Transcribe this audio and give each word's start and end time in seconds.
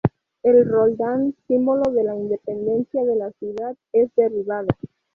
El 0.41 0.67
Roldán, 0.67 1.35
símbolo 1.47 1.91
de 1.91 2.03
la 2.03 2.15
independencia 2.15 3.03
de 3.05 3.15
la 3.17 3.29
ciudad, 3.33 3.75
es 3.93 4.09
derribado. 4.15 4.69